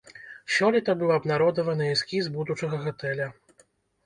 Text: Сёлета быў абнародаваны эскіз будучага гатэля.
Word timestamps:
Сёлета 0.53 0.95
быў 1.01 1.13
абнародаваны 1.17 1.91
эскіз 1.97 2.31
будучага 2.39 2.81
гатэля. 2.89 3.31